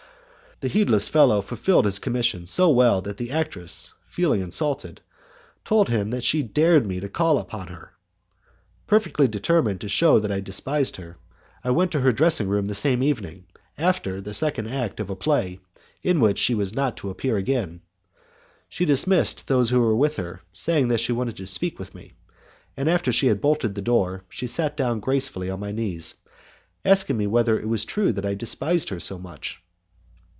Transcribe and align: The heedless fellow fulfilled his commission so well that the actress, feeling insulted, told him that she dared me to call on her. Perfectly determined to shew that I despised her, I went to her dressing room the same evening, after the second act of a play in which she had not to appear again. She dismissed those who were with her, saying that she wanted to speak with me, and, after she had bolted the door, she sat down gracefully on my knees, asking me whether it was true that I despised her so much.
The 0.63 0.67
heedless 0.67 1.09
fellow 1.09 1.41
fulfilled 1.41 1.85
his 1.85 1.97
commission 1.97 2.45
so 2.45 2.69
well 2.69 3.01
that 3.01 3.17
the 3.17 3.31
actress, 3.31 3.93
feeling 4.05 4.41
insulted, 4.41 5.01
told 5.65 5.89
him 5.89 6.11
that 6.11 6.23
she 6.23 6.43
dared 6.43 6.85
me 6.85 6.99
to 6.99 7.09
call 7.09 7.39
on 7.39 7.65
her. 7.69 7.93
Perfectly 8.85 9.27
determined 9.27 9.81
to 9.81 9.87
shew 9.89 10.19
that 10.19 10.31
I 10.31 10.39
despised 10.39 10.97
her, 10.97 11.17
I 11.63 11.71
went 11.71 11.91
to 11.93 12.01
her 12.01 12.11
dressing 12.11 12.47
room 12.47 12.67
the 12.67 12.75
same 12.75 13.01
evening, 13.01 13.47
after 13.75 14.21
the 14.21 14.35
second 14.35 14.67
act 14.67 14.99
of 14.99 15.09
a 15.09 15.15
play 15.15 15.59
in 16.03 16.19
which 16.19 16.37
she 16.37 16.55
had 16.55 16.75
not 16.75 16.95
to 16.97 17.09
appear 17.09 17.37
again. 17.37 17.81
She 18.69 18.85
dismissed 18.85 19.47
those 19.47 19.71
who 19.71 19.81
were 19.81 19.95
with 19.95 20.17
her, 20.17 20.41
saying 20.53 20.89
that 20.89 20.99
she 20.99 21.11
wanted 21.11 21.37
to 21.37 21.47
speak 21.47 21.79
with 21.79 21.95
me, 21.95 22.13
and, 22.77 22.87
after 22.87 23.11
she 23.11 23.25
had 23.25 23.41
bolted 23.41 23.73
the 23.73 23.81
door, 23.81 24.25
she 24.29 24.45
sat 24.45 24.77
down 24.77 24.99
gracefully 24.99 25.49
on 25.49 25.59
my 25.59 25.71
knees, 25.71 26.13
asking 26.85 27.17
me 27.17 27.25
whether 27.25 27.59
it 27.59 27.67
was 27.67 27.83
true 27.83 28.13
that 28.13 28.27
I 28.27 28.35
despised 28.35 28.89
her 28.89 28.99
so 28.99 29.17
much. 29.17 29.59